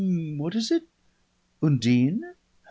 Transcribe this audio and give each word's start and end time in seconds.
"Oom 0.03 0.39
what 0.39 0.55
is 0.55 0.71
it?" 0.71 0.87
"Undine?" 1.61 2.23